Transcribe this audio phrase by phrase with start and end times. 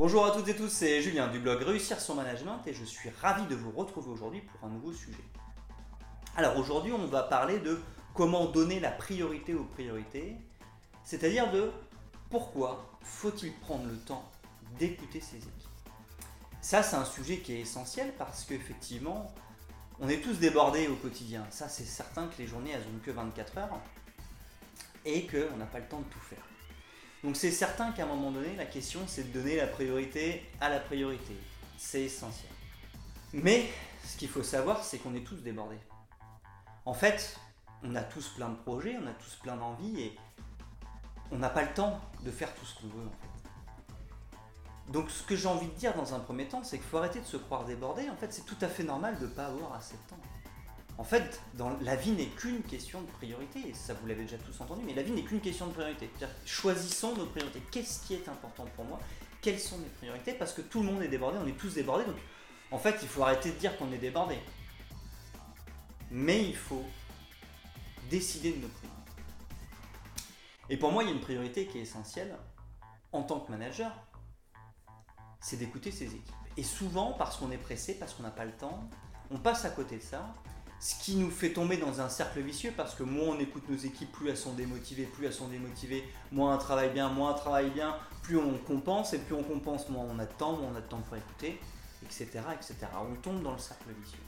[0.00, 3.10] Bonjour à toutes et tous, c'est Julien du blog Réussir son management et je suis
[3.20, 5.22] ravi de vous retrouver aujourd'hui pour un nouveau sujet.
[6.36, 7.78] Alors aujourd'hui, on va parler de
[8.14, 10.38] comment donner la priorité aux priorités,
[11.04, 11.70] c'est-à-dire de
[12.30, 14.24] pourquoi faut-il prendre le temps
[14.78, 15.68] d'écouter ses équipes.
[16.62, 19.30] Ça, c'est un sujet qui est essentiel parce qu'effectivement,
[20.00, 21.46] on est tous débordés au quotidien.
[21.50, 23.78] Ça, c'est certain que les journées, elles n'ont que 24 heures
[25.04, 26.49] et qu'on n'a pas le temps de tout faire.
[27.22, 30.70] Donc c'est certain qu'à un moment donné, la question, c'est de donner la priorité à
[30.70, 31.36] la priorité.
[31.76, 32.50] C'est essentiel.
[33.32, 33.68] Mais
[34.04, 35.78] ce qu'il faut savoir, c'est qu'on est tous débordés.
[36.86, 37.38] En fait,
[37.82, 40.18] on a tous plein de projets, on a tous plein d'envies et
[41.30, 43.08] on n'a pas le temps de faire tout ce qu'on veut.
[44.88, 47.20] Donc ce que j'ai envie de dire dans un premier temps, c'est qu'il faut arrêter
[47.20, 48.08] de se croire débordé.
[48.08, 50.20] En fait, c'est tout à fait normal de ne pas avoir assez de temps.
[51.00, 51.40] En fait,
[51.80, 54.92] la vie n'est qu'une question de priorité, et ça vous l'avez déjà tous entendu, mais
[54.92, 56.10] la vie n'est qu'une question de priorité.
[56.44, 57.62] Choisissons nos priorités.
[57.70, 59.00] Qu'est-ce qui est important pour moi?
[59.40, 60.34] Quelles sont mes priorités?
[60.34, 62.18] Parce que tout le monde est débordé, on est tous débordés, donc
[62.70, 64.38] en fait, il faut arrêter de dire qu'on est débordé.
[66.10, 66.84] Mais il faut
[68.10, 69.22] décider de nos priorités.
[70.68, 72.36] Et pour moi, il y a une priorité qui est essentielle
[73.10, 73.90] en tant que manager,
[75.40, 76.34] c'est d'écouter ses équipes.
[76.58, 78.86] Et souvent, parce qu'on est pressé, parce qu'on n'a pas le temps,
[79.30, 80.34] on passe à côté de ça,
[80.80, 83.76] ce qui nous fait tomber dans un cercle vicieux, parce que moins on écoute nos
[83.76, 87.34] équipes, plus elles sont démotivées, plus elles sont démotivées, moins on travaille bien, moins on
[87.34, 90.70] travaille bien, plus on compense, et plus on compense, moins on a de temps, moins
[90.72, 91.60] on a de temps pour écouter,
[92.02, 92.40] etc.
[92.54, 92.76] etc.
[92.98, 94.18] On tombe dans le cercle vicieux.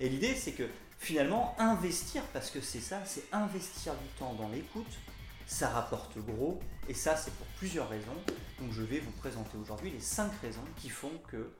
[0.00, 4.48] Et l'idée, c'est que finalement, investir, parce que c'est ça, c'est investir du temps dans
[4.48, 4.98] l'écoute,
[5.46, 6.58] ça rapporte gros,
[6.88, 8.16] et ça c'est pour plusieurs raisons.
[8.58, 11.52] Donc je vais vous présenter aujourd'hui les 5 raisons qui font que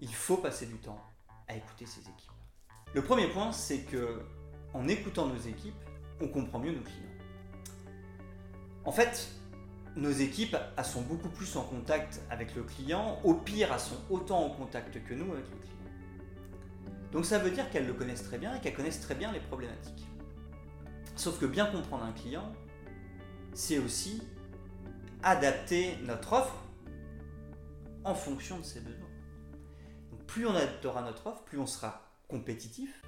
[0.00, 1.02] il faut passer du temps
[1.48, 2.37] à écouter ses équipes.
[2.94, 4.22] Le premier point, c'est que
[4.74, 5.74] en écoutant nos équipes,
[6.20, 7.02] on comprend mieux nos clients.
[8.84, 9.28] En fait,
[9.96, 14.44] nos équipes sont beaucoup plus en contact avec le client, au pire, elles sont autant
[14.44, 15.74] en contact que nous avec le client.
[17.12, 19.40] Donc ça veut dire qu'elles le connaissent très bien et qu'elles connaissent très bien les
[19.40, 20.06] problématiques.
[21.16, 22.52] Sauf que bien comprendre un client,
[23.54, 24.22] c'est aussi
[25.22, 26.64] adapter notre offre
[28.04, 29.08] en fonction de ses besoins.
[30.26, 33.02] plus on adaptera notre offre, plus on sera compétitif,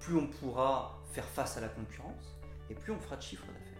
[0.00, 2.38] plus on pourra faire face à la concurrence
[2.70, 3.78] et plus on fera de chiffre d'affaires.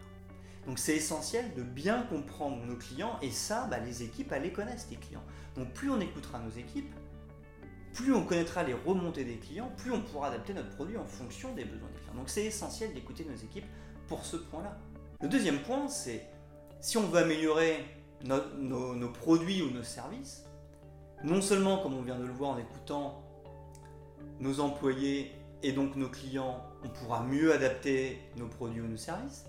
[0.66, 4.52] Donc c'est essentiel de bien comprendre nos clients et ça, bah, les équipes, elles les
[4.52, 5.24] connaissent, les clients.
[5.56, 6.92] Donc plus on écoutera nos équipes,
[7.92, 11.54] plus on connaîtra les remontées des clients, plus on pourra adapter notre produit en fonction
[11.54, 12.14] des besoins des clients.
[12.14, 13.66] Donc c'est essentiel d'écouter nos équipes
[14.08, 14.78] pour ce point-là.
[15.20, 16.28] Le deuxième point, c'est
[16.80, 17.84] si on veut améliorer
[18.24, 20.44] nos, produits ou nos services,
[21.24, 23.24] non seulement, comme on vient de le voir en écoutant
[24.40, 25.32] nos employés
[25.62, 29.44] et donc nos clients, on pourra mieux adapter nos produits ou nos services,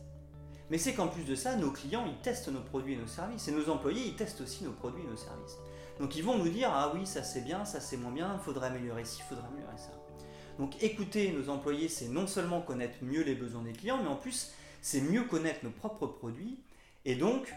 [0.70, 3.48] mais c'est qu'en plus de ça, nos clients, ils testent nos produits et nos services,
[3.48, 5.58] et nos employés, ils testent aussi nos produits et nos services.
[6.00, 8.44] Donc ils vont nous dire, ah oui, ça c'est bien, ça c'est moins bien, il
[8.44, 9.92] faudrait améliorer ci, il faudrait améliorer ça.
[10.58, 14.16] Donc écouter nos employés, c'est non seulement connaître mieux les besoins des clients, mais en
[14.16, 14.52] plus,
[14.82, 16.60] c'est mieux connaître nos propres produits
[17.06, 17.54] et donc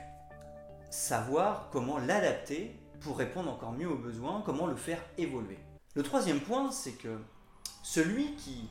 [0.91, 5.59] savoir comment l'adapter pour répondre encore mieux aux besoins, comment le faire évoluer.
[5.94, 7.19] Le troisième point, c'est que
[7.82, 8.70] celui qui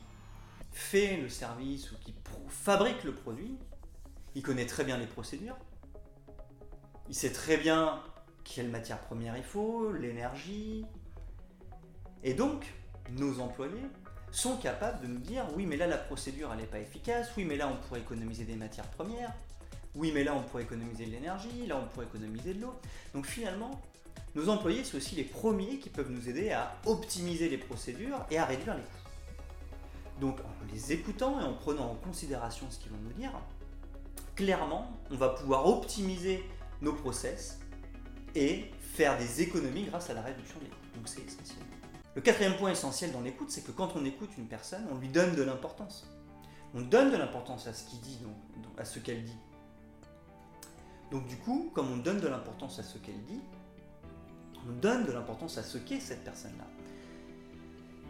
[0.72, 2.14] fait le service ou qui
[2.48, 3.56] fabrique le produit,
[4.34, 5.56] il connaît très bien les procédures,
[7.08, 8.02] il sait très bien
[8.42, 10.84] quelle matière première il faut, l'énergie,
[12.24, 12.66] et donc
[13.10, 13.86] nos employés
[14.30, 17.44] sont capables de nous dire oui mais là la procédure elle n'est pas efficace, oui
[17.44, 19.32] mais là on pourrait économiser des matières premières,
[19.94, 22.74] oui mais là on pourrait économiser de l'énergie, là on pourrait économiser de l'eau.
[23.14, 23.80] Donc finalement,
[24.34, 28.38] nos employés sont aussi les premiers qui peuvent nous aider à optimiser les procédures et
[28.38, 30.20] à réduire les coûts.
[30.20, 33.32] Donc en les écoutant et en prenant en considération ce qu'ils vont nous dire,
[34.34, 36.42] clairement on va pouvoir optimiser
[36.80, 37.58] nos process
[38.34, 40.96] et faire des économies grâce à la réduction des coûts.
[40.96, 41.58] Donc c'est essentiel.
[42.14, 45.08] Le quatrième point essentiel dans l'écoute, c'est que quand on écoute une personne, on lui
[45.08, 46.06] donne de l'importance.
[46.74, 48.18] On donne de l'importance à ce qu'il dit,
[48.76, 49.36] à ce qu'elle dit.
[51.10, 53.40] Donc du coup, comme on donne de l'importance à ce qu'elle dit,
[54.68, 56.66] on donne de l'importance à ce qu'est cette personne-là.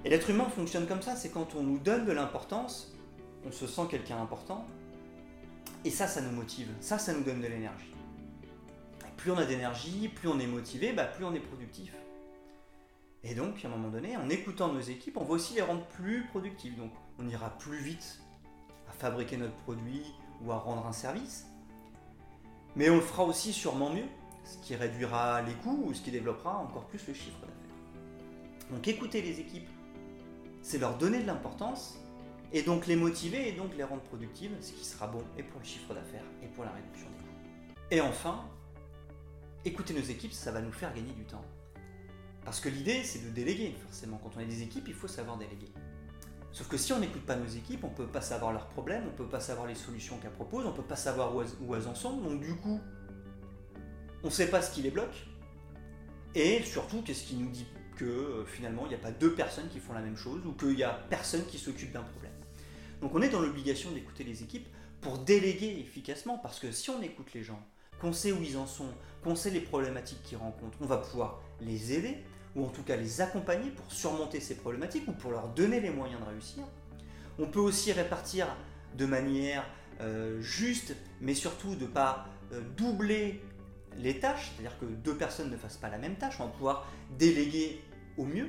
[0.05, 2.93] Et l'être humain fonctionne comme ça, c'est quand on nous donne de l'importance,
[3.47, 4.67] on se sent quelqu'un important,
[5.85, 7.93] et ça, ça nous motive, ça, ça nous donne de l'énergie.
[9.17, 11.95] Plus on a d'énergie, plus on est motivé, bah, plus on est productif.
[13.23, 15.85] Et donc, à un moment donné, en écoutant nos équipes, on va aussi les rendre
[15.87, 16.77] plus productives.
[16.77, 16.91] Donc,
[17.21, 18.21] on ira plus vite
[18.89, 20.03] à fabriquer notre produit
[20.45, 21.47] ou à rendre un service.
[22.75, 24.07] Mais on le fera aussi sûrement mieux,
[24.45, 27.57] ce qui réduira les coûts ou ce qui développera encore plus le chiffre d'affaires.
[28.71, 29.69] Donc, écouter les équipes,
[30.63, 31.99] c'est leur donner de l'importance
[32.53, 35.61] et donc les motiver et donc les rendre productives, ce qui sera bon et pour
[35.61, 37.79] le chiffre d'affaires et pour la réduction des coûts.
[37.91, 38.45] Et enfin,
[39.65, 41.45] écouter nos équipes, ça va nous faire gagner du temps.
[42.45, 44.19] Parce que l'idée, c'est de déléguer, forcément.
[44.23, 45.71] Quand on a des équipes, il faut savoir déléguer.
[46.51, 49.05] Sauf que si on n'écoute pas nos équipes, on ne peut pas savoir leurs problèmes,
[49.05, 51.75] on ne peut pas savoir les solutions qu'elles proposent, on ne peut pas savoir où
[51.75, 52.19] elles en sont.
[52.19, 52.81] Donc du coup,
[54.23, 55.27] on ne sait pas ce qui les bloque.
[56.35, 57.67] Et surtout, qu'est-ce qui nous dit
[57.97, 60.53] que euh, finalement, il n'y a pas deux personnes qui font la même chose ou
[60.53, 62.33] qu'il n'y a personne qui s'occupe d'un problème.
[63.01, 64.67] Donc on est dans l'obligation d'écouter les équipes
[65.01, 67.61] pour déléguer efficacement, parce que si on écoute les gens,
[68.01, 68.89] qu'on sait où ils en sont,
[69.23, 72.19] qu'on sait les problématiques qu'ils rencontrent, on va pouvoir les aider,
[72.55, 75.91] ou en tout cas les accompagner pour surmonter ces problématiques ou pour leur donner les
[75.91, 76.63] moyens de réussir.
[77.39, 78.47] On peut aussi répartir
[78.97, 79.65] de manière
[80.01, 83.43] euh, juste, mais surtout de ne pas euh, doubler
[83.99, 86.89] les tâches, c'est-à-dire que deux personnes ne fassent pas la même tâche, on va pouvoir
[87.19, 87.81] déléguer
[88.17, 88.49] au mieux.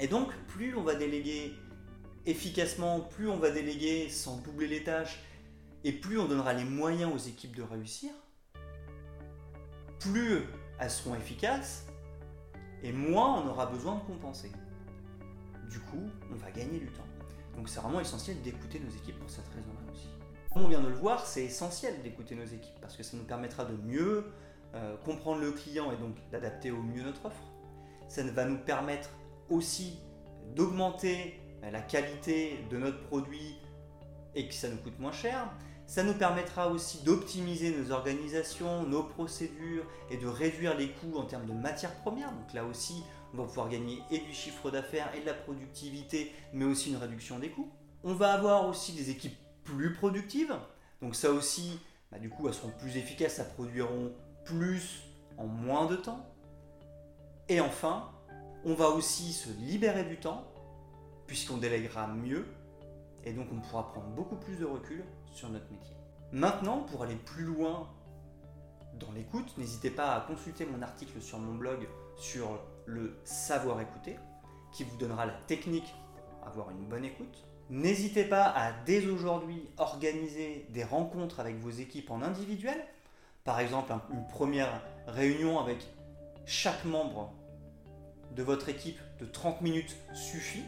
[0.00, 1.52] Et donc, plus on va déléguer
[2.26, 5.20] efficacement, plus on va déléguer sans doubler les tâches,
[5.84, 8.10] et plus on donnera les moyens aux équipes de réussir,
[10.00, 10.42] plus
[10.78, 11.86] elles seront efficaces
[12.82, 14.52] et moins on aura besoin de compenser.
[15.70, 17.06] Du coup, on va gagner du temps.
[17.56, 20.08] Donc c'est vraiment essentiel d'écouter nos équipes pour cette raison-là aussi.
[20.58, 23.22] Comme on vient de le voir, c'est essentiel d'écouter nos équipes parce que ça nous
[23.22, 24.24] permettra de mieux
[24.74, 27.44] euh, comprendre le client et donc d'adapter au mieux notre offre.
[28.08, 29.08] Ça va nous permettre
[29.50, 30.00] aussi
[30.56, 33.56] d'augmenter la qualité de notre produit
[34.34, 35.48] et que ça nous coûte moins cher.
[35.86, 41.24] Ça nous permettra aussi d'optimiser nos organisations, nos procédures et de réduire les coûts en
[41.24, 42.32] termes de matières premières.
[42.32, 46.32] Donc là aussi, on va pouvoir gagner et du chiffre d'affaires et de la productivité,
[46.52, 47.70] mais aussi une réduction des coûts.
[48.02, 50.54] On va avoir aussi des équipes plus productives.
[51.02, 51.78] Donc ça aussi,
[52.10, 54.12] bah, du coup, elles seront plus efficaces, elles produiront
[54.44, 55.02] plus
[55.36, 56.26] en moins de temps.
[57.48, 58.10] Et enfin,
[58.64, 60.44] on va aussi se libérer du temps,
[61.26, 62.46] puisqu'on délèguera mieux,
[63.24, 65.94] et donc on pourra prendre beaucoup plus de recul sur notre métier.
[66.32, 67.88] Maintenant, pour aller plus loin
[68.98, 74.18] dans l'écoute, n'hésitez pas à consulter mon article sur mon blog sur le savoir écouter,
[74.72, 77.47] qui vous donnera la technique pour avoir une bonne écoute.
[77.70, 82.82] N'hésitez pas à dès aujourd'hui organiser des rencontres avec vos équipes en individuel.
[83.44, 85.86] Par exemple, une première réunion avec
[86.46, 87.30] chaque membre
[88.34, 90.64] de votre équipe de 30 minutes suffit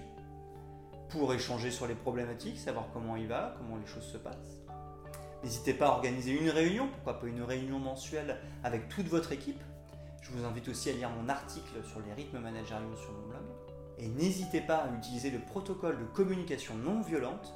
[1.08, 4.60] pour échanger sur les problématiques, savoir comment il va, comment les choses se passent.
[5.42, 9.60] N'hésitez pas à organiser une réunion, pourquoi pas une réunion mensuelle avec toute votre équipe.
[10.20, 13.69] Je vous invite aussi à lire mon article sur les rythmes managériaux sur mon blog.
[14.00, 17.52] Et n'hésitez pas à utiliser le protocole de communication non violente.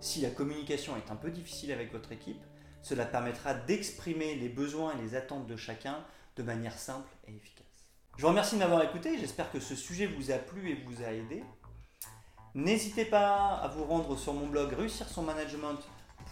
[0.00, 2.42] Si la communication est un peu difficile avec votre équipe,
[2.80, 5.98] cela permettra d'exprimer les besoins et les attentes de chacun
[6.36, 7.66] de manière simple et efficace.
[8.16, 11.02] Je vous remercie de m'avoir écouté, j'espère que ce sujet vous a plu et vous
[11.02, 11.44] a aidé.
[12.54, 15.80] N'hésitez pas à vous rendre sur mon blog Réussir son management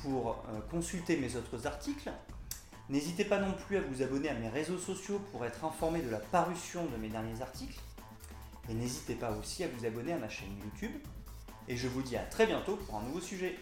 [0.03, 2.11] pour euh, consulter mes autres articles.
[2.89, 6.09] N'hésitez pas non plus à vous abonner à mes réseaux sociaux pour être informé de
[6.09, 7.81] la parution de mes derniers articles.
[8.69, 10.93] Et n'hésitez pas aussi à vous abonner à ma chaîne YouTube.
[11.69, 13.59] Et je vous dis à très bientôt pour un nouveau sujet.